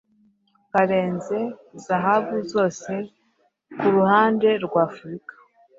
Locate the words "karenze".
0.71-1.37